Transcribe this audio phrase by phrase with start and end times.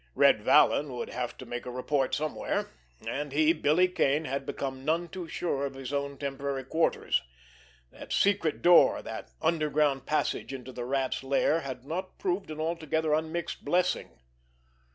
[0.15, 2.71] Red Vallon would have to make a report somewhere,
[3.07, 8.63] and he, Billy Kane, had become none too sure of his own temporary quarters—that secret
[8.63, 14.17] door, that underground passage into the Rat's lair had not proved an altogether unmixed blessing!